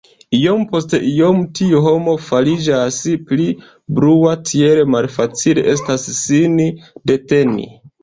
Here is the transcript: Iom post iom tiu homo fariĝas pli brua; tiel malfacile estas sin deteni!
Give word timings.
Iom 0.35 0.61
post 0.69 0.95
iom 1.09 1.43
tiu 1.59 1.81
homo 1.89 2.15
fariĝas 2.31 2.99
pli 3.29 3.47
brua; 4.01 4.35
tiel 4.53 4.85
malfacile 4.97 5.71
estas 5.79 6.11
sin 6.25 6.61
deteni! 6.63 7.75